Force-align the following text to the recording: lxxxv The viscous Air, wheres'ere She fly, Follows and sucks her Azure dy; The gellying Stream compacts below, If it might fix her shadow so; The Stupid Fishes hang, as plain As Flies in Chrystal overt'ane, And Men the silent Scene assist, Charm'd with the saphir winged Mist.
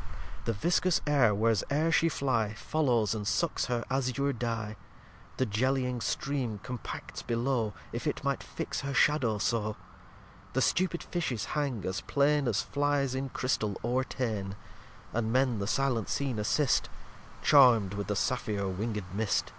lxxxv 0.00 0.44
The 0.46 0.52
viscous 0.54 1.00
Air, 1.06 1.34
wheres'ere 1.34 1.92
She 1.92 2.08
fly, 2.08 2.54
Follows 2.54 3.14
and 3.14 3.28
sucks 3.28 3.66
her 3.66 3.84
Azure 3.90 4.32
dy; 4.32 4.76
The 5.36 5.44
gellying 5.44 6.00
Stream 6.02 6.58
compacts 6.62 7.20
below, 7.20 7.74
If 7.92 8.06
it 8.06 8.24
might 8.24 8.42
fix 8.42 8.80
her 8.80 8.94
shadow 8.94 9.36
so; 9.36 9.76
The 10.54 10.62
Stupid 10.62 11.02
Fishes 11.02 11.44
hang, 11.52 11.84
as 11.84 12.00
plain 12.00 12.48
As 12.48 12.62
Flies 12.62 13.14
in 13.14 13.28
Chrystal 13.28 13.74
overt'ane, 13.84 14.54
And 15.12 15.30
Men 15.30 15.58
the 15.58 15.66
silent 15.66 16.08
Scene 16.08 16.38
assist, 16.38 16.88
Charm'd 17.42 17.92
with 17.92 18.06
the 18.06 18.16
saphir 18.16 18.66
winged 18.68 19.04
Mist. 19.12 19.52